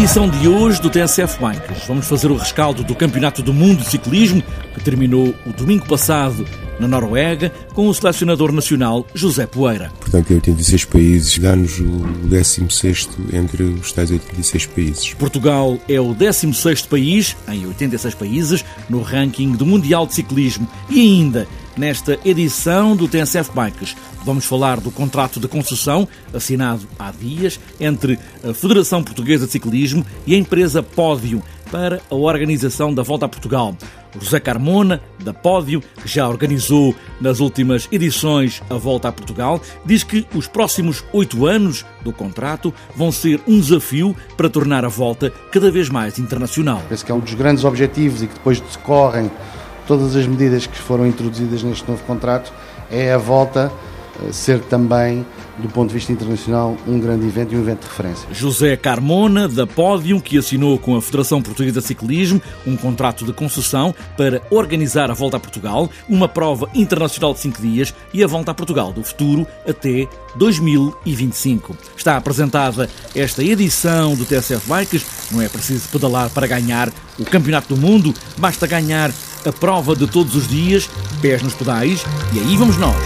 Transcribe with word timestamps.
edição 0.00 0.30
de 0.30 0.48
hoje 0.48 0.80
do 0.80 0.88
TSF 0.88 1.38
Bikes, 1.38 1.86
vamos 1.86 2.08
fazer 2.08 2.30
o 2.30 2.34
rescaldo 2.34 2.82
do 2.82 2.94
Campeonato 2.94 3.42
do 3.42 3.52
Mundo 3.52 3.82
de 3.82 3.90
Ciclismo, 3.90 4.42
que 4.72 4.82
terminou 4.82 5.34
o 5.44 5.52
domingo 5.52 5.86
passado 5.86 6.46
na 6.78 6.88
Noruega, 6.88 7.52
com 7.74 7.86
o 7.86 7.92
selecionador 7.92 8.50
nacional 8.50 9.06
José 9.14 9.46
Poeira. 9.46 9.92
Portanto, 10.00 10.30
em 10.30 10.36
86 10.36 10.84
países, 10.86 11.38
dá-nos 11.38 11.78
o 11.80 11.98
16 12.24 13.10
entre 13.34 13.62
os 13.62 13.92
tais 13.92 14.10
86 14.10 14.66
países. 14.66 15.12
Portugal 15.12 15.78
é 15.86 16.00
o 16.00 16.14
16 16.14 16.80
país, 16.82 17.36
em 17.46 17.66
86 17.66 18.14
países, 18.14 18.64
no 18.88 19.02
ranking 19.02 19.52
do 19.52 19.66
Mundial 19.66 20.06
de 20.06 20.14
Ciclismo 20.14 20.66
e 20.88 20.98
ainda 20.98 21.46
Nesta 21.76 22.18
edição 22.24 22.96
do 22.96 23.06
TNCF 23.06 23.52
Bikes, 23.54 23.96
vamos 24.24 24.44
falar 24.44 24.80
do 24.80 24.90
contrato 24.90 25.38
de 25.38 25.46
concessão 25.46 26.06
assinado 26.34 26.86
há 26.98 27.12
dias 27.12 27.60
entre 27.78 28.18
a 28.42 28.52
Federação 28.52 29.02
Portuguesa 29.02 29.46
de 29.46 29.52
Ciclismo 29.52 30.04
e 30.26 30.34
a 30.34 30.38
empresa 30.38 30.82
Pódio 30.82 31.42
para 31.70 32.00
a 32.10 32.14
organização 32.14 32.92
da 32.92 33.02
Volta 33.02 33.26
a 33.26 33.28
Portugal. 33.28 33.76
José 34.20 34.40
Carmona, 34.40 35.00
da 35.22 35.32
Pódio, 35.32 35.80
que 36.02 36.08
já 36.08 36.28
organizou 36.28 36.92
nas 37.20 37.38
últimas 37.38 37.88
edições 37.92 38.60
a 38.68 38.74
Volta 38.74 39.08
a 39.08 39.12
Portugal, 39.12 39.62
diz 39.84 40.02
que 40.02 40.26
os 40.34 40.48
próximos 40.48 41.04
oito 41.12 41.46
anos 41.46 41.86
do 42.02 42.12
contrato 42.12 42.74
vão 42.96 43.12
ser 43.12 43.40
um 43.46 43.60
desafio 43.60 44.16
para 44.36 44.50
tornar 44.50 44.84
a 44.84 44.88
volta 44.88 45.30
cada 45.52 45.70
vez 45.70 45.88
mais 45.88 46.18
internacional. 46.18 46.82
Penso 46.88 47.06
que 47.06 47.12
é 47.12 47.14
um 47.14 47.20
dos 47.20 47.34
grandes 47.34 47.62
objetivos 47.62 48.22
e 48.22 48.26
que 48.26 48.34
depois 48.34 48.60
decorrem 48.60 49.30
todas 49.90 50.14
as 50.14 50.24
medidas 50.24 50.68
que 50.68 50.78
foram 50.78 51.04
introduzidas 51.04 51.64
neste 51.64 51.90
novo 51.90 52.00
contrato, 52.04 52.52
é 52.92 53.12
a 53.12 53.18
volta 53.18 53.72
a 54.24 54.32
ser 54.32 54.60
também, 54.60 55.26
do 55.58 55.68
ponto 55.68 55.88
de 55.88 55.94
vista 55.94 56.12
internacional, 56.12 56.76
um 56.86 57.00
grande 57.00 57.26
evento 57.26 57.54
e 57.54 57.56
um 57.56 57.60
evento 57.60 57.80
de 57.80 57.88
referência. 57.88 58.28
José 58.30 58.76
Carmona, 58.76 59.48
da 59.48 59.66
Pódium, 59.66 60.20
que 60.20 60.38
assinou 60.38 60.78
com 60.78 60.96
a 60.96 61.02
Federação 61.02 61.42
Portuguesa 61.42 61.80
de 61.80 61.86
Ciclismo 61.88 62.40
um 62.64 62.76
contrato 62.76 63.24
de 63.24 63.32
concessão 63.32 63.92
para 64.16 64.40
organizar 64.48 65.10
a 65.10 65.14
Volta 65.14 65.38
a 65.38 65.40
Portugal, 65.40 65.90
uma 66.08 66.28
prova 66.28 66.70
internacional 66.72 67.34
de 67.34 67.40
cinco 67.40 67.60
dias 67.60 67.92
e 68.14 68.22
a 68.22 68.28
Volta 68.28 68.52
a 68.52 68.54
Portugal 68.54 68.92
do 68.92 69.02
futuro 69.02 69.44
até 69.68 70.06
2025. 70.36 71.76
Está 71.96 72.16
apresentada 72.16 72.88
esta 73.12 73.42
edição 73.42 74.14
do 74.14 74.24
TSF 74.24 74.68
Bikes. 74.68 75.04
Não 75.32 75.42
é 75.42 75.48
preciso 75.48 75.88
pedalar 75.88 76.30
para 76.30 76.46
ganhar 76.46 76.92
o 77.18 77.24
Campeonato 77.24 77.74
do 77.74 77.80
Mundo, 77.80 78.14
basta 78.38 78.68
ganhar 78.68 79.10
a 79.44 79.52
prova 79.52 79.96
de 79.96 80.06
todos 80.06 80.34
os 80.34 80.48
dias, 80.48 80.88
pés 81.20 81.42
nos 81.42 81.54
pedais, 81.54 82.04
e 82.32 82.38
aí 82.40 82.56
vamos 82.56 82.76
nós. 82.76 82.96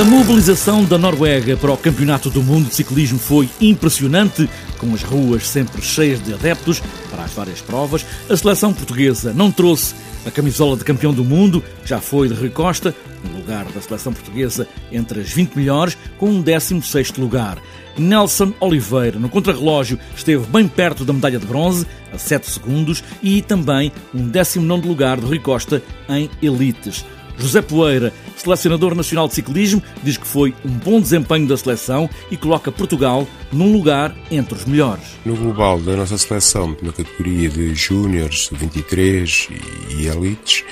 A 0.00 0.04
mobilização 0.04 0.86
da 0.86 0.96
Noruega 0.96 1.54
para 1.54 1.70
o 1.70 1.76
Campeonato 1.76 2.30
do 2.30 2.42
Mundo 2.42 2.70
de 2.70 2.74
Ciclismo 2.74 3.18
foi 3.18 3.46
impressionante, 3.60 4.48
com 4.78 4.92
as 4.94 5.02
ruas 5.02 5.46
sempre 5.46 5.82
cheias 5.82 6.18
de 6.18 6.32
adeptos 6.32 6.82
para 7.10 7.24
as 7.24 7.32
várias 7.32 7.60
provas. 7.60 8.04
A 8.28 8.34
seleção 8.34 8.72
portuguesa 8.72 9.34
não 9.34 9.52
trouxe 9.52 9.94
a 10.26 10.30
camisola 10.30 10.78
de 10.78 10.84
campeão 10.84 11.12
do 11.12 11.22
mundo, 11.22 11.62
já 11.84 12.00
foi 12.00 12.26
de 12.26 12.32
Rui 12.32 12.48
Costa, 12.48 12.94
no 13.22 13.36
lugar 13.36 13.66
da 13.66 13.82
seleção 13.82 14.14
portuguesa 14.14 14.66
entre 14.90 15.20
as 15.20 15.30
20 15.30 15.56
melhores, 15.56 15.96
com 16.16 16.30
um 16.30 16.42
16º 16.42 17.18
lugar. 17.18 17.58
Nelson 17.98 18.54
Oliveira, 18.60 19.18
no 19.18 19.28
contrarrelógio, 19.28 19.98
esteve 20.16 20.46
bem 20.46 20.66
perto 20.66 21.04
da 21.04 21.12
medalha 21.12 21.38
de 21.38 21.46
bronze, 21.46 21.86
a 22.10 22.16
7 22.16 22.50
segundos, 22.50 23.04
e 23.22 23.42
também 23.42 23.92
um 24.14 24.26
19º 24.26 24.86
lugar 24.86 25.20
de 25.20 25.26
Rui 25.26 25.38
Costa 25.38 25.82
em 26.08 26.30
elites. 26.40 27.04
José 27.38 27.62
Poeira, 27.62 28.12
selecionador 28.36 28.94
nacional 28.94 29.28
de 29.28 29.34
ciclismo, 29.34 29.82
diz 30.02 30.16
que 30.16 30.26
foi 30.26 30.54
um 30.64 30.70
bom 30.70 31.00
desempenho 31.00 31.46
da 31.46 31.56
seleção 31.56 32.08
e 32.30 32.36
coloca 32.36 32.72
Portugal 32.72 33.26
num 33.52 33.72
lugar 33.72 34.14
entre 34.30 34.54
os 34.54 34.64
melhores. 34.64 35.04
No 35.24 35.36
global 35.36 35.80
da 35.80 35.96
nossa 35.96 36.16
seleção, 36.18 36.76
na 36.82 36.92
categoria 36.92 37.48
de 37.48 37.74
júniores, 37.74 38.48
23 38.52 39.48
e 39.96 40.06
elites, 40.06 40.64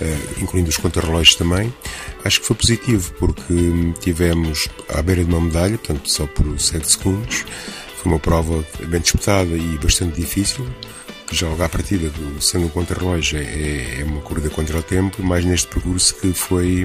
eh, 0.00 0.18
incluindo 0.40 0.68
os 0.68 0.76
contrarrelógios 0.76 1.36
também, 1.36 1.72
acho 2.24 2.40
que 2.40 2.46
foi 2.46 2.56
positivo 2.56 3.12
porque 3.18 3.54
tivemos 4.00 4.68
à 4.88 5.02
beira 5.02 5.24
de 5.24 5.30
uma 5.30 5.40
medalha, 5.40 5.78
portanto 5.78 6.10
só 6.10 6.26
por 6.26 6.58
7 6.58 6.90
segundos. 6.90 7.44
Foi 7.96 8.12
uma 8.12 8.18
prova 8.18 8.64
bem 8.86 9.00
disputada 9.00 9.54
e 9.54 9.78
bastante 9.78 10.20
difícil 10.20 10.66
logo 11.42 11.62
à 11.62 11.68
partida, 11.68 12.10
sendo 12.40 12.66
um 12.66 12.68
contra-relógio, 12.68 13.38
é, 13.38 14.00
é 14.00 14.04
uma 14.04 14.20
corrida 14.20 14.50
contra 14.50 14.78
o 14.78 14.82
tempo, 14.82 15.22
mas 15.22 15.44
neste 15.44 15.68
percurso 15.68 16.14
que 16.14 16.32
foi, 16.32 16.84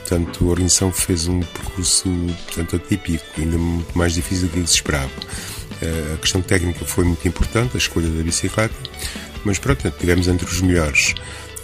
portanto, 0.00 0.44
a 0.44 0.48
organização 0.48 0.92
fez 0.92 1.28
um 1.28 1.40
percurso, 1.40 2.08
portanto, 2.46 2.76
atípico, 2.76 3.24
ainda 3.38 3.56
muito 3.56 3.96
mais 3.96 4.14
difícil 4.14 4.48
do 4.48 4.60
que 4.62 4.66
se 4.66 4.74
esperava. 4.74 5.10
Eh, 5.82 6.14
a 6.14 6.16
questão 6.18 6.40
técnica 6.40 6.84
foi 6.84 7.04
muito 7.04 7.26
importante, 7.26 7.72
a 7.74 7.78
escolha 7.78 8.08
da 8.08 8.22
bicicleta, 8.22 8.74
mas 9.44 9.58
pronto, 9.58 9.90
tivemos 9.98 10.28
entre 10.28 10.46
os 10.46 10.60
melhores. 10.60 11.14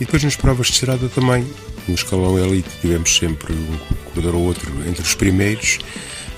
E 0.00 0.04
depois 0.04 0.22
nas 0.22 0.36
provas 0.36 0.66
de 0.66 0.74
estrada 0.74 1.08
também, 1.08 1.46
no 1.88 1.94
escalão 1.94 2.38
elite, 2.38 2.68
tivemos 2.80 3.16
sempre 3.16 3.52
um 3.52 3.78
corredor 4.10 4.34
ou 4.34 4.42
outro 4.42 4.70
entre 4.86 5.02
os 5.02 5.14
primeiros, 5.14 5.78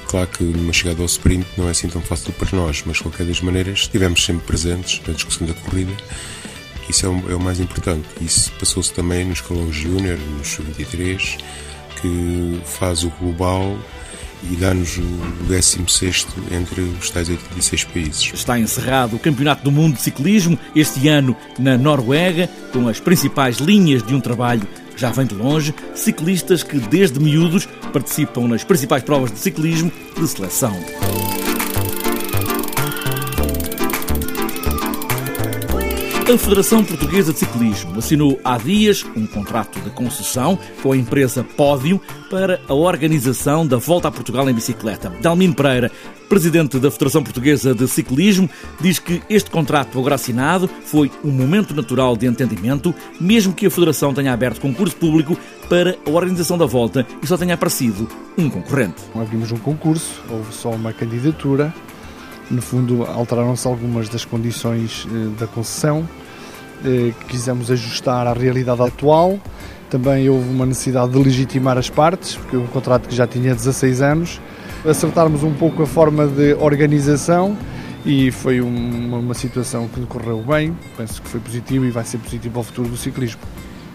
Claro 0.09 0.29
que 0.29 0.45
numa 0.45 0.73
chegada 0.73 1.01
ao 1.01 1.07
sprint 1.07 1.47
não 1.57 1.69
é 1.69 1.71
assim 1.71 1.89
tão 1.89 2.01
fácil 2.01 2.33
para 2.35 2.57
nós, 2.57 2.83
mas 2.87 2.97
de 2.97 3.03
qualquer 3.03 3.27
das 3.27 3.41
maneiras 3.41 3.81
estivemos 3.81 4.25
sempre 4.25 4.47
presentes 4.47 5.01
na 5.07 5.13
discussão 5.13 5.47
da 5.47 5.55
corrida. 5.55 5.93
Isso 6.89 7.07
é 7.07 7.09
o, 7.09 7.33
é 7.33 7.35
o 7.35 7.41
mais 7.41 7.61
importante. 7.61 8.07
Isso 8.21 8.53
passou-se 8.53 8.93
também 8.93 9.25
no 9.25 9.33
escalão 9.33 9.73
júnior, 9.73 10.19
no 10.19 10.45
sub-23, 10.45 11.39
que 12.01 12.61
faz 12.65 13.05
o 13.05 13.11
global 13.11 13.77
e 14.51 14.57
dá-nos 14.57 14.99
o 14.99 15.03
16 15.49 16.27
entre 16.51 16.83
os 16.83 17.11
tais 17.11 17.29
86 17.29 17.85
países. 17.85 18.33
Está 18.35 18.59
encerrado 18.59 19.17
o 19.17 19.19
Campeonato 19.19 19.65
do 19.65 19.73
Mundo 19.73 19.97
de 19.97 20.03
Ciclismo, 20.03 20.59
este 20.77 21.09
ano 21.09 21.37
na 21.59 21.79
Noruega, 21.79 22.49
com 22.73 22.87
as 22.89 23.01
principais 23.01 23.57
linhas 23.57 24.03
de 24.03 24.15
um 24.15 24.21
trabalho 24.21 24.67
já 24.97 25.10
vem 25.10 25.27
de 25.27 25.34
longe, 25.34 25.75
ciclistas 25.94 26.62
que 26.62 26.78
desde 26.78 27.21
miúdos 27.21 27.66
participam 27.93 28.49
nas 28.49 28.65
principais 28.65 29.03
provas 29.03 29.32
de 29.32 29.38
ciclismo 29.38 29.93
de 30.19 30.27
seleção. 30.27 30.75
A 36.26 36.38
Federação 36.38 36.82
Portuguesa 36.82 37.35
de 37.35 37.38
Ciclismo 37.38 37.99
assinou 37.99 38.41
há 38.43 38.56
dias 38.56 39.05
um 39.15 39.26
contrato 39.26 39.79
de 39.81 39.91
concessão 39.91 40.59
com 40.82 40.93
a 40.93 40.97
empresa 40.97 41.44
Pódio 41.44 42.00
para 42.31 42.59
a 42.67 42.73
organização 42.73 43.67
da 43.67 43.76
Volta 43.76 44.09
a 44.09 44.11
Portugal 44.11 44.49
em 44.49 44.55
bicicleta. 44.55 45.12
Dalmino 45.21 45.55
Pereira, 45.55 45.93
presidente 46.26 46.79
da 46.79 46.91
Federação 46.91 47.23
Portuguesa 47.23 47.75
de 47.75 47.87
Ciclismo, 47.87 48.49
diz 48.81 48.99
que 48.99 49.23
este 49.29 49.50
contrato 49.50 49.99
agora 49.99 50.15
assinado 50.15 50.69
foi 50.87 51.12
um 51.23 51.31
momento 51.31 51.75
natural 51.75 52.17
de 52.17 52.26
entendimento, 52.26 52.94
mesmo 53.21 53.53
que 53.53 53.67
a 53.67 53.71
Federação 53.71 54.15
tenha 54.15 54.32
aberto 54.32 54.62
concurso 54.62 54.97
público 54.97 55.37
para 55.69 55.99
a 56.06 56.11
organização 56.11 56.56
da 56.56 56.65
volta 56.67 57.06
e 57.23 57.26
só 57.26 57.37
tenha 57.37 57.55
aparecido 57.55 58.09
um 58.38 58.49
concorrente. 58.49 59.03
Abrimos 59.15 59.53
um 59.53 59.59
concurso, 59.59 60.23
houve 60.31 60.55
só 60.55 60.71
uma 60.71 60.93
candidatura 60.93 61.73
no 62.50 62.62
fundo, 62.62 63.05
alteraram-se 63.05 63.67
algumas 63.67 64.08
das 64.08 64.25
condições 64.25 65.06
eh, 65.11 65.41
da 65.41 65.46
concessão, 65.46 66.08
eh, 66.85 67.12
quisemos 67.29 67.70
ajustar 67.70 68.26
à 68.26 68.32
realidade 68.32 68.82
atual. 68.82 69.38
Também 69.91 70.29
houve 70.29 70.49
uma 70.49 70.67
necessidade 70.67 71.12
de 71.12 71.19
legitimar 71.19 71.79
as 71.79 71.88
partes, 71.88 72.37
porque 72.37 72.56
um 72.56 72.67
contrato 72.67 73.08
que 73.08 73.14
já 73.14 73.26
tinha 73.26 73.55
16 73.55 74.02
anos, 74.02 74.41
acertarmos 74.85 75.43
um 75.43 75.55
pouco 75.55 75.82
a 75.82 75.87
forma 75.87 76.26
de 76.26 76.55
organização 76.55 77.56
e 78.05 78.31
foi 78.31 78.61
uma, 78.61 79.19
uma 79.19 79.35
situação 79.35 79.88
que 79.88 80.00
decorreu 80.00 80.43
bem. 80.43 80.76
Penso 80.97 81.23
que 81.23 81.29
foi 81.29 81.40
positivo 81.40 81.85
e 81.85 81.90
vai 81.90 82.05
ser 82.05 82.19
positivo 82.19 82.58
ao 82.58 82.64
futuro 82.64 82.88
do 82.88 82.97
ciclismo. 82.97 83.40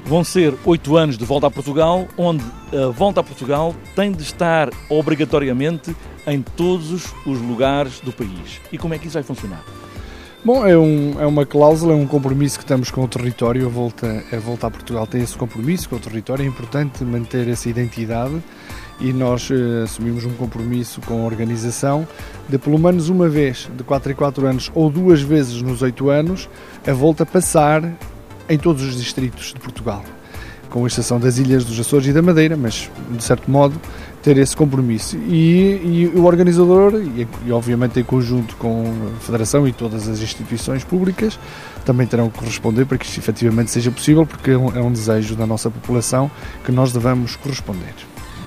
Vão 0.06 0.24
ser 0.24 0.56
oito 0.66 0.98
anos 0.98 1.18
de 1.18 1.26
volta 1.26 1.48
a 1.48 1.52
Portugal, 1.52 2.08
onde 2.18 2.44
a 2.74 2.90
volta 2.90 3.20
a 3.20 3.24
Portugal 3.24 3.76
tem 3.96 4.12
de 4.12 4.24
estar 4.24 4.70
obrigatoriamente 4.90 5.96
em 6.32 6.42
todos 6.42 7.14
os 7.26 7.40
lugares 7.40 8.00
do 8.00 8.12
país. 8.12 8.62
E 8.72 8.78
como 8.78 8.94
é 8.94 8.98
que 8.98 9.08
isso 9.08 9.16
vai 9.16 9.24
funcionar? 9.24 9.64
Bom, 10.44 10.66
é, 10.66 10.78
um, 10.78 11.20
é 11.20 11.26
uma 11.26 11.46
cláusula, 11.46 11.92
é 11.92 11.96
um 11.96 12.08
compromisso 12.08 12.58
que 12.58 12.66
temos 12.66 12.90
com 12.90 13.04
o 13.04 13.08
território. 13.08 13.66
A 13.66 13.70
volta, 13.70 14.24
a 14.32 14.38
volta 14.38 14.68
a 14.68 14.72
Portugal 14.72 15.06
tem 15.06 15.22
esse 15.22 15.38
compromisso 15.38 15.90
com 15.90 15.98
o 15.98 16.00
território. 16.00 16.44
É 16.44 16.48
importante 16.48 17.04
manter 17.04 17.48
essa 17.50 17.68
identidade 17.68 18.42
e 19.02 19.12
nós 19.12 19.50
eh, 19.52 19.84
assumimos 19.84 20.26
um 20.26 20.34
compromisso 20.34 21.02
com 21.02 21.22
a 21.22 21.26
organização 21.26 22.08
de 22.48 22.58
pelo 22.58 22.80
menos 22.80 23.10
uma 23.10 23.28
vez, 23.28 23.70
de 23.76 23.84
4 23.84 24.12
em 24.12 24.16
4 24.16 24.48
anos 24.48 24.72
ou 24.74 24.90
duas 24.90 25.22
vezes 25.22 25.62
nos 25.62 25.82
8 25.82 26.10
anos, 26.10 26.50
a 26.88 26.94
volta 26.94 27.26
passar 27.26 27.84
em 28.48 28.58
todos 28.58 28.84
os 28.84 28.96
distritos 28.98 29.54
de 29.54 29.60
Portugal, 29.60 30.04
com 30.70 30.86
exceção 30.86 31.20
das 31.20 31.38
ilhas 31.38 31.66
dos 31.66 31.80
Açores 31.80 32.08
e 32.08 32.14
da 32.14 32.22
Madeira, 32.22 32.56
mas 32.56 32.90
de 33.12 33.24
certo 33.24 33.50
modo 33.50 33.80
ter 34.22 34.38
esse 34.38 34.56
compromisso. 34.56 35.18
E, 35.18 35.82
e 35.84 36.12
o 36.16 36.26
organizador, 36.26 36.94
e, 36.96 37.28
e, 37.46 37.52
obviamente 37.52 38.00
em 38.00 38.04
conjunto 38.04 38.56
com 38.58 38.94
a 39.18 39.20
Federação 39.22 39.68
e 39.68 39.74
todas 39.74 40.08
as 40.08 40.22
instituições 40.22 40.84
públicas, 40.84 41.40
também 41.86 42.06
terão 42.06 42.30
que 42.30 42.38
corresponder 42.38 42.86
para 42.86 42.98
que 42.98 43.06
isto 43.06 43.18
efetivamente 43.18 43.72
seja 43.72 43.92
possível, 43.92 44.26
porque 44.26 44.52
é 44.52 44.58
um, 44.58 44.78
é 44.78 44.82
um 44.82 44.92
desejo 44.92 45.36
da 45.36 45.46
nossa 45.46 45.70
população 45.70 46.30
que 46.64 46.72
nós 46.72 46.92
devemos 46.92 47.36
corresponder. 47.36 47.94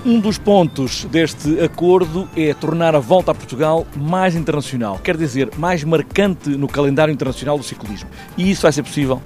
Um 0.05 0.19
dos 0.19 0.37
pontos 0.37 1.05
deste 1.05 1.61
acordo 1.61 2.29
é 2.37 2.53
tornar 2.55 2.95
a 2.95 2.99
volta 2.99 3.31
a 3.31 3.35
Portugal 3.35 3.87
mais 3.97 4.35
internacional, 4.35 4.99
quer 4.99 5.17
dizer, 5.17 5.51
mais 5.57 5.85
marcante 5.85 6.51
no 6.51 6.67
calendário 6.67 7.13
internacional 7.13 7.57
do 7.57 7.63
ciclismo. 7.63 8.11
E 8.37 8.51
isso 8.51 8.63
vai 8.63 8.73
ser 8.73 8.83
possível? 8.83 9.23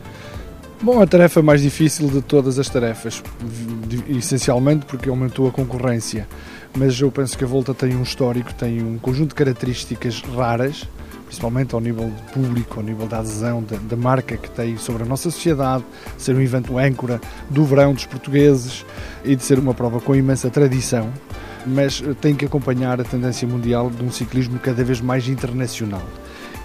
Bom, 0.82 1.00
a 1.00 1.06
tarefa 1.06 1.40
mais 1.40 1.62
difícil 1.62 2.06
de 2.08 2.20
todas 2.20 2.58
as 2.58 2.68
tarefas, 2.68 3.22
essencialmente 4.08 4.84
porque 4.84 5.08
aumentou 5.08 5.48
a 5.48 5.50
concorrência. 5.50 6.28
Mas 6.76 7.00
eu 7.00 7.10
penso 7.10 7.36
que 7.36 7.44
a 7.44 7.46
Volta 7.46 7.72
tem 7.72 7.96
um 7.96 8.02
histórico, 8.02 8.52
tem 8.52 8.82
um 8.82 8.98
conjunto 8.98 9.30
de 9.30 9.34
características 9.36 10.20
raras, 10.20 10.86
principalmente 11.24 11.74
ao 11.74 11.80
nível 11.80 12.12
público, 12.32 12.78
ao 12.78 12.84
nível 12.84 13.06
da 13.06 13.20
adesão 13.20 13.62
da, 13.62 13.76
da, 13.78 13.96
marca 13.96 14.36
que 14.36 14.50
tem 14.50 14.76
sobre 14.76 15.02
a 15.02 15.06
nossa 15.06 15.30
sociedade, 15.30 15.82
ser 16.18 16.36
um 16.36 16.42
evento 16.42 16.78
âncora 16.78 17.22
do 17.48 17.64
verão 17.64 17.94
dos 17.94 18.04
portugueses 18.04 18.84
e 19.24 19.34
de 19.34 19.42
ser 19.42 19.58
uma 19.58 19.72
prova 19.72 19.98
com 19.98 20.14
imensa 20.14 20.50
tradição, 20.50 21.10
mas 21.66 22.02
tem 22.20 22.34
que 22.34 22.44
acompanhar 22.44 23.00
a 23.00 23.04
tendência 23.04 23.48
mundial 23.48 23.90
de 23.90 24.04
um 24.04 24.12
ciclismo 24.12 24.58
cada 24.58 24.84
vez 24.84 25.00
mais 25.00 25.26
internacional 25.26 26.02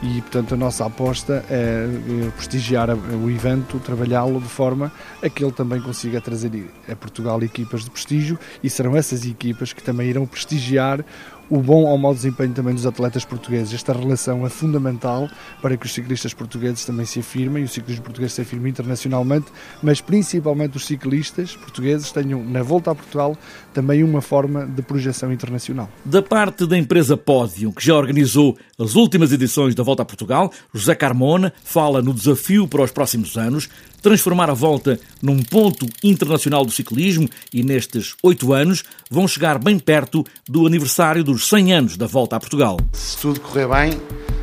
e 0.01 0.21
portanto 0.21 0.53
a 0.56 0.57
nossa 0.57 0.86
aposta 0.86 1.45
é 1.50 1.88
prestigiar 2.36 2.89
o 2.89 3.30
evento, 3.30 3.80
trabalhá-lo 3.80 4.39
de 4.39 4.48
forma 4.48 4.92
a 5.21 5.30
que 5.30 5.44
ele 5.44 5.51
também 5.51 5.80
consiga 5.80 6.19
trazer 6.19 6.51
a 6.92 6.95
Portugal 6.95 7.42
equipas 7.44 7.83
de 7.83 7.92
prestígio 7.92 8.39
e 8.63 8.69
serão 8.69 8.95
essas 8.95 9.25
equipas 9.25 9.74
que 9.74 9.83
também 9.83 10.09
irão 10.09 10.25
prestigiar 10.25 11.06
o 11.51 11.59
bom 11.59 11.83
ou 11.83 11.98
mau 11.98 12.13
desempenho 12.13 12.53
também 12.53 12.74
dos 12.74 12.86
atletas 12.86 13.25
portugueses. 13.25 13.74
Esta 13.74 13.92
relação 13.92 14.45
é 14.45 14.50
fundamental 14.50 15.30
para 15.62 15.75
que 15.75 15.86
os 15.86 15.94
ciclistas 15.94 16.33
portugueses 16.33 16.86
também 16.86 17.06
se 17.06 17.19
afirmem, 17.19 17.65
o 17.65 17.68
ciclismo 17.68 18.06
português 18.06 18.31
se 18.31 18.39
afirme 18.39 18.69
internacionalmente, 18.69 19.48
mas 19.83 20.00
principalmente 20.00 20.77
os 20.77 20.86
ciclistas 20.86 21.53
portugueses 21.57 22.09
tenham 22.09 22.42
na 22.42 22.63
volta 22.63 22.92
a 22.92 22.95
Portugal 22.95 23.38
também 23.74 24.01
uma 24.01 24.21
forma 24.21 24.65
de 24.65 24.81
projeção 24.81 25.31
internacional. 25.33 25.89
Da 26.06 26.21
parte 26.21 26.65
da 26.65 26.77
empresa 26.77 27.18
Pódio, 27.18 27.74
que 27.74 27.86
já 27.86 27.95
organizou 27.95 28.57
as 28.80 28.95
últimas 28.95 29.33
edições 29.33 29.75
da 29.75 29.83
Volta 29.83 30.03
a 30.03 30.06
Portugal, 30.06 30.51
José 30.74 30.95
Carmona 30.95 31.51
fala 31.65 32.01
no 32.01 32.13
desafio 32.13 32.65
para 32.65 32.81
os 32.81 32.92
próximos 32.92 33.38
anos, 33.38 33.69
transformar 34.01 34.50
a 34.50 34.53
volta 34.53 35.00
num 35.21 35.42
ponto 35.44 35.86
internacional 36.03 36.65
do 36.65 36.71
ciclismo 36.71 37.30
e 37.53 37.63
nestes 37.63 38.15
oito 38.24 38.53
anos 38.53 38.83
vão 39.09 39.27
chegar 39.27 39.59
bem 39.59 39.77
perto 39.77 40.25
do 40.48 40.65
aniversário 40.65 41.24
dos 41.24 41.48
100 41.48 41.74
anos 41.74 41.98
da 41.98 42.07
volta 42.07 42.36
a 42.36 42.39
Portugal. 42.39 42.77
Se 42.94 43.18
tudo 43.18 43.39
correr 43.39 43.68
bem, 43.68 44.01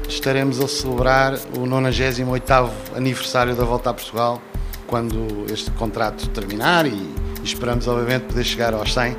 estaremos 0.09 0.61
a 0.61 0.69
celebrar 0.69 1.35
o 1.57 1.67
98º 1.67 2.71
aniversário 2.97 3.55
da 3.55 3.65
volta 3.65 3.91
a 3.91 3.95
Portugal 3.95 4.41
quando 4.87 5.47
este 5.53 5.71
contrato 5.73 6.29
terminar 6.31 6.87
e 6.87 7.15
esperamos 7.45 7.87
obviamente 7.87 8.23
poder 8.23 8.45
chegar 8.45 8.73
aos 8.75 8.93
100, 8.93 9.13
eh, 9.13 9.17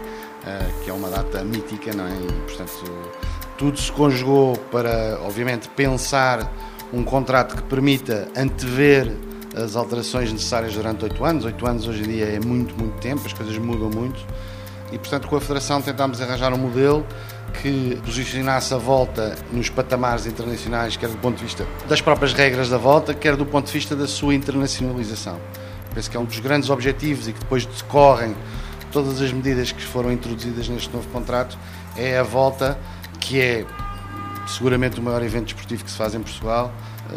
que 0.83 0.89
é 0.89 0.93
uma 0.93 1.09
data 1.09 1.43
mítica, 1.43 1.93
não 1.93 2.05
é? 2.05 2.11
E, 2.11 2.33
portanto, 2.47 3.11
tudo 3.57 3.77
se 3.77 3.91
conjugou 3.91 4.57
para, 4.71 5.19
obviamente, 5.21 5.69
pensar 5.69 6.51
um 6.91 7.03
contrato 7.03 7.55
que 7.55 7.63
permita 7.63 8.27
antever 8.35 9.13
as 9.55 9.75
alterações 9.75 10.31
necessárias 10.31 10.73
durante 10.73 11.03
oito 11.03 11.23
anos. 11.23 11.45
Oito 11.45 11.65
anos 11.67 11.87
hoje 11.87 12.03
em 12.03 12.07
dia 12.07 12.25
é 12.25 12.39
muito, 12.39 12.77
muito 12.77 12.99
tempo, 12.99 13.25
as 13.25 13.33
coisas 13.33 13.57
mudam 13.57 13.89
muito. 13.89 14.19
E, 14.91 14.97
portanto, 14.97 15.27
com 15.27 15.35
a 15.35 15.41
Federação 15.41 15.81
tentámos 15.81 16.21
arranjar 16.21 16.53
um 16.53 16.57
modelo 16.57 17.05
que 17.61 17.97
posicionasse 18.05 18.73
a 18.73 18.77
volta 18.77 19.35
nos 19.51 19.69
patamares 19.69 20.25
internacionais, 20.25 20.95
quer 20.97 21.09
do 21.09 21.17
ponto 21.17 21.37
de 21.37 21.43
vista 21.43 21.65
das 21.87 22.01
próprias 22.01 22.33
regras 22.33 22.69
da 22.69 22.77
volta, 22.77 23.13
quer 23.13 23.35
do 23.35 23.45
ponto 23.45 23.67
de 23.67 23.73
vista 23.73 23.95
da 23.95 24.07
sua 24.07 24.33
internacionalização. 24.33 25.39
Penso 25.93 26.09
que 26.09 26.17
é 26.17 26.19
um 26.19 26.25
dos 26.25 26.39
grandes 26.39 26.69
objetivos 26.69 27.27
e 27.27 27.33
que 27.33 27.39
depois 27.39 27.65
decorrem 27.65 28.35
todas 28.91 29.21
as 29.21 29.31
medidas 29.31 29.71
que 29.71 29.83
foram 29.83 30.11
introduzidas 30.11 30.67
neste 30.67 30.91
novo 30.93 31.07
contrato, 31.09 31.57
é 31.95 32.17
a 32.17 32.23
volta, 32.23 32.77
que 33.19 33.39
é 33.39 33.65
seguramente 34.47 34.99
o 34.99 35.03
maior 35.03 35.21
evento 35.21 35.45
desportivo 35.45 35.83
que 35.83 35.91
se 35.91 35.97
faz 35.97 36.15
em 36.15 36.21
Portugal, 36.21 36.71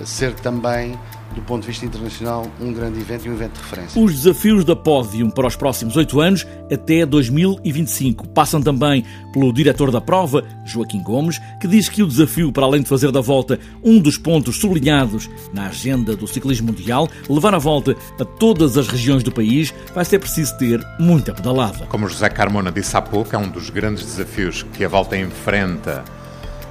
ser 0.05 0.35
também 0.35 0.99
do 1.35 1.43
ponto 1.43 1.63
de 1.63 1.69
vista 1.69 1.87
internacional, 1.87 2.47
um 2.61 2.73
grande 2.73 3.01
evento 3.01 3.27
e 3.27 3.31
um 3.31 3.35
evento 3.35 3.55
de 3.55 3.61
referência. 3.61 4.01
Os 4.01 4.15
desafios 4.15 4.65
da 4.65 4.77
Pódium 4.77 5.31
para 5.31 5.47
os 5.47 5.57
próximos 5.57 5.97
oito 5.97 6.21
anos, 6.21 6.47
até 6.71 7.05
2025, 7.07 8.29
passam 8.29 8.61
também 8.61 9.05
pelo 9.33 9.53
diretor 9.53 9.91
da 9.91 10.01
prova, 10.01 10.45
Joaquim 10.65 11.03
Gomes, 11.03 11.41
que 11.61 11.67
diz 11.67 11.89
que 11.89 12.03
o 12.03 12.07
desafio, 12.07 12.53
para 12.53 12.65
além 12.65 12.83
de 12.83 12.89
fazer 12.89 13.11
da 13.11 13.21
volta 13.21 13.59
um 13.83 13.99
dos 13.99 14.19
pontos 14.19 14.57
sublinhados 14.57 15.29
na 15.53 15.67
agenda 15.67 16.15
do 16.15 16.27
ciclismo 16.27 16.69
mundial, 16.69 17.09
levar 17.29 17.55
a 17.55 17.59
volta 17.59 17.97
a 18.21 18.25
todas 18.25 18.77
as 18.77 18.89
regiões 18.89 19.23
do 19.23 19.33
país, 19.33 19.73
vai 19.95 20.05
ser 20.05 20.19
preciso 20.19 20.57
ter 20.59 20.81
muita 20.99 21.33
pedalada. 21.33 21.87
Como 21.87 22.09
José 22.09 22.29
Carmona 22.29 22.71
disse 22.71 22.97
há 22.97 23.03
pouco, 23.03 23.35
é 23.35 23.39
um 23.39 23.49
dos 23.49 23.71
grandes 23.71 24.05
desafios 24.05 24.63
que 24.75 24.85
a 24.85 24.89
volta 24.89 25.17
enfrenta 25.17 26.05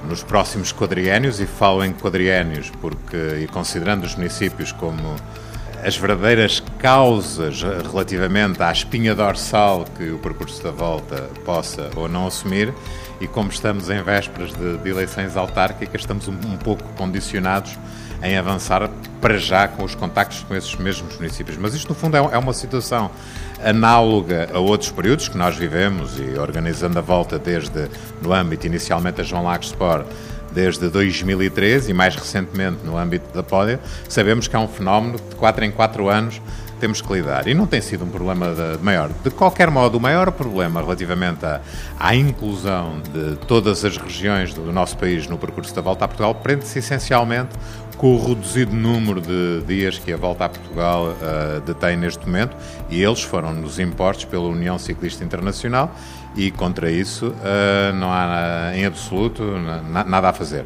nos 0.08 0.22
próximos 0.22 0.72
quadriénios, 0.72 1.40
e 1.40 1.46
falo 1.46 1.84
em 1.84 1.92
quadriénios 1.92 2.70
porque, 2.80 3.40
e 3.42 3.46
considerando 3.46 4.04
os 4.04 4.14
municípios 4.14 4.72
como 4.72 5.16
as 5.82 5.96
verdadeiras 5.96 6.62
causas 6.78 7.62
relativamente 7.62 8.62
à 8.62 8.70
espinha 8.70 9.14
dorsal 9.14 9.84
que 9.96 10.10
o 10.10 10.18
percurso 10.18 10.62
da 10.62 10.70
volta 10.70 11.28
possa 11.44 11.90
ou 11.96 12.08
não 12.08 12.26
assumir, 12.26 12.72
e 13.20 13.26
como 13.26 13.50
estamos 13.50 13.90
em 13.90 14.02
vésperas 14.02 14.52
de, 14.52 14.78
de 14.78 14.88
eleições 14.88 15.36
autárquicas, 15.36 16.00
estamos 16.00 16.28
um, 16.28 16.32
um 16.32 16.56
pouco 16.56 16.82
condicionados 16.96 17.78
em 18.22 18.36
avançar 18.36 18.88
para 19.20 19.38
já 19.38 19.66
com 19.66 19.84
os 19.84 19.94
contactos 19.94 20.44
com 20.44 20.54
esses 20.54 20.74
mesmos 20.76 21.16
municípios. 21.16 21.56
Mas 21.56 21.74
isto, 21.74 21.88
no 21.88 21.94
fundo, 21.94 22.16
é, 22.16 22.20
é 22.20 22.38
uma 22.38 22.52
situação 22.52 23.10
análoga 23.62 24.48
a 24.52 24.58
outros 24.58 24.90
períodos 24.90 25.28
que 25.28 25.36
nós 25.36 25.56
vivemos 25.56 26.18
e 26.18 26.38
organizando 26.38 26.98
a 26.98 27.02
volta 27.02 27.38
desde, 27.38 27.88
no 28.20 28.32
âmbito 28.32 28.66
inicialmente 28.66 29.16
da 29.16 29.22
João 29.22 29.44
Lagos 29.44 29.68
Sport, 29.68 30.06
desde 30.52 30.88
2013 30.88 31.90
e 31.90 31.94
mais 31.94 32.14
recentemente 32.14 32.78
no 32.84 32.96
âmbito 32.96 33.32
da 33.34 33.42
Pódia, 33.42 33.80
sabemos 34.08 34.48
que 34.48 34.56
é 34.56 34.58
um 34.58 34.68
fenómeno 34.68 35.18
de 35.18 35.36
4 35.36 35.64
em 35.64 35.70
4 35.70 36.08
anos 36.08 36.40
temos 36.82 37.00
que 37.00 37.12
lidar. 37.12 37.46
E 37.46 37.54
não 37.54 37.64
tem 37.64 37.80
sido 37.80 38.04
um 38.04 38.08
problema 38.08 38.48
de, 38.48 38.82
maior. 38.82 39.08
De 39.22 39.30
qualquer 39.30 39.70
modo, 39.70 39.98
o 39.98 40.00
maior 40.00 40.32
problema 40.32 40.82
relativamente 40.82 41.46
à, 41.46 41.60
à 41.96 42.12
inclusão 42.16 43.00
de 43.12 43.36
todas 43.46 43.84
as 43.84 43.96
regiões 43.96 44.52
do 44.52 44.72
nosso 44.72 44.98
país 44.98 45.28
no 45.28 45.38
percurso 45.38 45.72
da 45.72 45.80
volta 45.80 46.06
a 46.06 46.08
Portugal 46.08 46.34
prende-se 46.34 46.80
essencialmente 46.80 47.50
com 47.96 48.16
o 48.16 48.26
reduzido 48.26 48.74
número 48.74 49.20
de 49.20 49.62
dias 49.64 49.96
que 49.96 50.12
a 50.12 50.16
Volta 50.16 50.46
a 50.46 50.48
Portugal 50.48 51.10
uh, 51.10 51.60
detém 51.60 51.96
neste 51.96 52.26
momento, 52.26 52.56
e 52.90 53.00
eles 53.00 53.22
foram 53.22 53.52
nos 53.52 53.78
impostos 53.78 54.24
pela 54.24 54.48
União 54.48 54.76
Ciclista 54.76 55.22
Internacional, 55.22 55.94
e 56.36 56.50
contra 56.50 56.90
isso 56.90 57.28
uh, 57.28 57.92
não 57.94 58.12
há 58.12 58.72
em 58.74 58.84
absoluto 58.84 59.42
nada 60.06 60.30
a 60.30 60.32
fazer. 60.32 60.64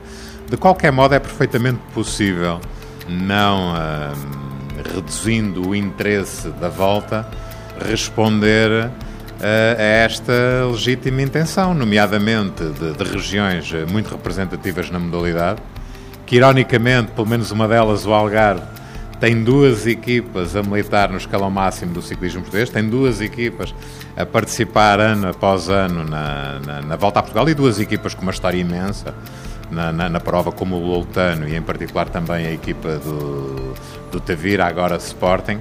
De 0.48 0.56
qualquer 0.56 0.92
modo, 0.92 1.14
é 1.14 1.18
perfeitamente 1.18 1.80
possível, 1.92 2.60
não 3.08 3.74
uh, 3.74 4.92
reduzindo 4.94 5.68
o 5.68 5.74
interesse 5.74 6.48
da 6.50 6.68
volta, 6.68 7.28
responder 7.88 8.90
a 9.38 9.82
esta 9.82 10.32
legítima 10.70 11.20
intenção, 11.20 11.74
nomeadamente 11.74 12.64
de, 12.64 12.92
de 12.94 13.04
regiões 13.04 13.70
muito 13.92 14.10
representativas 14.10 14.90
na 14.90 14.98
modalidade 14.98 15.60
que 16.26 16.36
ironicamente, 16.36 17.12
pelo 17.12 17.26
menos 17.26 17.52
uma 17.52 17.68
delas, 17.68 18.04
o 18.04 18.12
Algarve, 18.12 18.62
tem 19.20 19.42
duas 19.42 19.86
equipas 19.86 20.54
a 20.54 20.62
militar 20.62 21.10
no 21.10 21.16
escalão 21.16 21.50
máximo 21.50 21.92
do 21.92 22.02
ciclismo 22.02 22.42
português, 22.42 22.68
tem 22.70 22.88
duas 22.88 23.20
equipas 23.20 23.74
a 24.16 24.26
participar 24.26 25.00
ano 25.00 25.28
após 25.28 25.68
ano 25.68 26.04
na, 26.04 26.60
na, 26.64 26.82
na 26.82 26.96
Volta 26.96 27.20
a 27.20 27.22
Portugal 27.22 27.48
e 27.48 27.54
duas 27.54 27.80
equipas 27.80 28.14
com 28.14 28.22
uma 28.22 28.32
história 28.32 28.58
imensa 28.58 29.14
na, 29.70 29.92
na, 29.92 30.08
na 30.08 30.20
prova, 30.20 30.52
como 30.52 30.76
o 30.76 30.86
Loltano 30.86 31.48
e 31.48 31.56
em 31.56 31.62
particular 31.62 32.08
também 32.08 32.46
a 32.46 32.52
equipa 32.52 32.98
do, 32.98 33.74
do 34.12 34.20
Tavira, 34.20 34.66
agora 34.66 34.96
Sporting. 34.96 35.58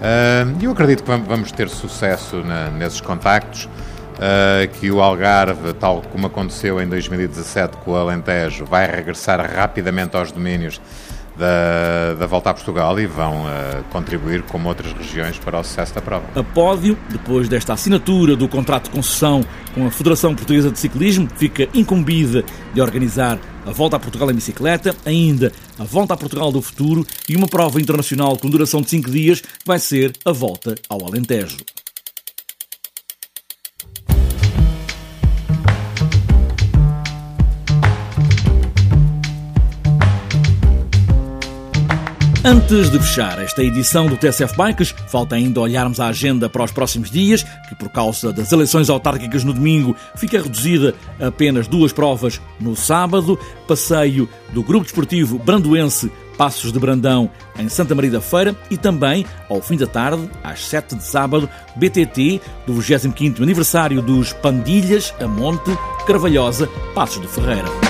E 0.00 0.64
uh, 0.64 0.64
eu 0.64 0.70
acredito 0.72 1.02
que 1.02 1.10
vamos 1.10 1.52
ter 1.52 1.68
sucesso 1.68 2.36
na, 2.36 2.70
nesses 2.70 3.00
contactos 3.00 3.64
uh, 3.64 4.68
que 4.78 4.90
o 4.90 5.00
Algarve, 5.00 5.72
tal 5.74 6.02
como 6.10 6.26
aconteceu 6.26 6.80
em 6.80 6.88
2017 6.88 7.76
com 7.78 7.92
o 7.92 7.96
Alentejo, 7.96 8.64
vai 8.64 8.86
regressar 8.86 9.40
rapidamente 9.54 10.16
aos 10.16 10.32
domínios 10.32 10.80
da, 11.40 12.14
da 12.14 12.26
volta 12.26 12.50
a 12.50 12.54
Portugal 12.54 13.00
e 13.00 13.06
vão 13.06 13.42
uh, 13.42 13.82
contribuir 13.90 14.42
como 14.42 14.68
outras 14.68 14.92
regiões 14.92 15.38
para 15.38 15.58
o 15.58 15.64
sucesso 15.64 15.94
da 15.94 16.02
prova. 16.02 16.26
A 16.34 16.44
pódio, 16.44 16.98
depois 17.08 17.48
desta 17.48 17.72
assinatura 17.72 18.36
do 18.36 18.46
contrato 18.46 18.84
de 18.84 18.90
concessão 18.90 19.42
com 19.74 19.86
a 19.86 19.90
Federação 19.90 20.34
Portuguesa 20.34 20.70
de 20.70 20.78
Ciclismo, 20.78 21.28
fica 21.36 21.66
incumbida 21.72 22.44
de 22.74 22.80
organizar 22.80 23.38
a 23.64 23.72
Volta 23.72 23.96
a 23.96 23.98
Portugal 23.98 24.30
em 24.30 24.34
bicicleta, 24.34 24.94
ainda 25.04 25.50
a 25.78 25.84
Volta 25.84 26.14
a 26.14 26.16
Portugal 26.16 26.52
do 26.52 26.60
futuro 26.60 27.06
e 27.28 27.36
uma 27.36 27.48
prova 27.48 27.80
internacional 27.80 28.36
com 28.36 28.50
duração 28.50 28.82
de 28.82 28.90
5 28.90 29.10
dias 29.10 29.42
vai 29.64 29.78
ser 29.78 30.12
a 30.24 30.32
Volta 30.32 30.74
ao 30.88 31.06
Alentejo. 31.06 31.56
Antes 42.42 42.88
de 42.90 42.98
fechar 42.98 43.38
esta 43.42 43.62
edição 43.62 44.06
do 44.06 44.16
TSF 44.16 44.56
Bikes, 44.56 44.94
falta 45.08 45.36
ainda 45.36 45.60
olharmos 45.60 46.00
a 46.00 46.06
agenda 46.06 46.48
para 46.48 46.64
os 46.64 46.72
próximos 46.72 47.10
dias, 47.10 47.42
que 47.68 47.74
por 47.74 47.90
causa 47.90 48.32
das 48.32 48.50
eleições 48.50 48.88
autárquicas 48.88 49.44
no 49.44 49.52
domingo 49.52 49.94
fica 50.16 50.40
reduzida 50.40 50.94
a 51.20 51.26
apenas 51.26 51.68
duas 51.68 51.92
provas 51.92 52.40
no 52.58 52.74
sábado, 52.74 53.38
passeio 53.68 54.26
do 54.54 54.62
Grupo 54.62 54.84
Desportivo 54.84 55.38
Brandoense 55.38 56.10
Passos 56.38 56.72
de 56.72 56.78
Brandão 56.78 57.30
em 57.58 57.68
Santa 57.68 57.94
Maria 57.94 58.12
da 58.12 58.20
Feira 58.22 58.56
e 58.70 58.78
também, 58.78 59.26
ao 59.46 59.60
fim 59.60 59.76
da 59.76 59.86
tarde, 59.86 60.26
às 60.42 60.64
7 60.64 60.94
de 60.94 61.04
sábado, 61.04 61.46
BTT 61.76 62.40
do 62.66 62.72
25º 62.72 63.42
aniversário 63.42 64.00
dos 64.00 64.32
Pandilhas 64.32 65.12
a 65.20 65.28
Monte, 65.28 65.76
Carvalhosa, 66.06 66.66
Passos 66.94 67.20
de 67.20 67.28
Ferreira. 67.28 67.89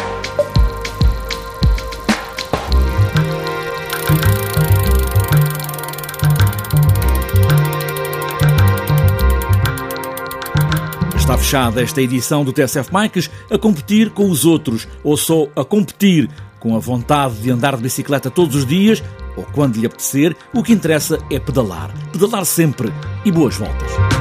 Está 11.31 11.39
fechada 11.39 11.81
esta 11.81 12.03
edição 12.03 12.45
do 12.45 12.53
TSF 12.53 12.91
Bikes 12.91 13.31
a 13.49 13.57
competir 13.57 14.11
com 14.11 14.29
os 14.29 14.45
outros 14.45 14.89
ou 15.05 15.17
só 15.17 15.47
a 15.55 15.65
competir 15.65 16.29
com 16.59 16.75
a 16.75 16.81
vontade 16.81 17.37
de 17.37 17.53
andar 17.53 17.77
de 17.77 17.85
bicicleta 17.85 18.29
todos 18.29 18.57
os 18.57 18.67
dias 18.67 19.01
ou 19.37 19.45
quando 19.45 19.77
lhe 19.77 19.87
apetecer, 19.87 20.37
o 20.53 20.61
que 20.61 20.73
interessa 20.73 21.21
é 21.31 21.39
pedalar. 21.39 21.95
Pedalar 22.13 22.45
sempre 22.45 22.93
e 23.25 23.31
boas 23.31 23.57
voltas. 23.57 24.20